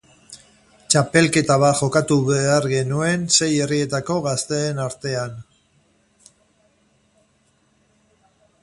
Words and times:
Txapelketa 0.93 1.57
bat 1.63 1.77
jokatu 1.81 2.17
behar 2.29 2.65
genuen 2.71 3.27
sei 3.35 3.51
herrietako 3.67 4.17
gazteen 4.25 4.83
artean. 4.87 5.39